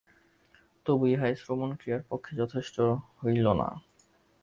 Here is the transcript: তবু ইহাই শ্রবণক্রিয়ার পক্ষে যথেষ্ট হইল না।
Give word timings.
তবু 0.85 1.03
ইহাই 1.07 1.33
শ্রবণক্রিয়ার 1.35 2.01
পক্ষে 2.09 2.31
যথেষ্ট 2.35 2.75
হইল 3.21 3.45
না। 3.53 3.67